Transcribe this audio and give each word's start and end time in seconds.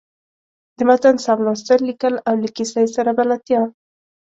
د 0.77 0.79
متن 0.89 1.15
سم 1.25 1.37
لوستل، 1.45 1.79
ليکل 1.89 2.13
او 2.27 2.33
له 2.43 2.49
کیسۍ 2.55 2.85
سره 2.95 3.09
بلدتیا. 3.19 3.61